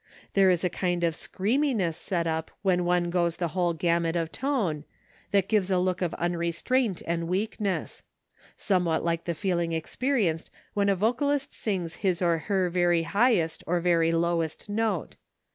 There 0.33 0.49
is 0.49 0.63
a 0.63 0.67
kind 0.71 1.03
of 1.03 1.13
screaminess 1.13 1.93
set 1.95 2.25
up 2.25 2.49
when 2.63 2.85
one 2.85 3.11
goes 3.11 3.37
the 3.37 3.49
whole 3.49 3.73
gamut 3.73 4.15
of 4.15 4.31
tone, 4.31 4.83
that 5.29 5.47
gives 5.47 5.69
a 5.69 5.77
look 5.77 6.01
of 6.01 6.15
unrestraint 6.17 7.03
and 7.05 7.27
weakness; 7.27 8.01
somewhat 8.57 9.03
like 9.05 9.25
the 9.25 9.35
feeling 9.35 9.73
experienced 9.73 10.49
when 10.73 10.89
a 10.89 10.95
vocalist 10.95 11.53
sings 11.53 11.97
his 11.97 12.19
or 12.19 12.39
her 12.49 12.67
very 12.71 13.03
highest 13.03 13.63
or 13.67 13.79
very 13.79 14.11
lowest 14.11 14.67
note. 14.69 15.17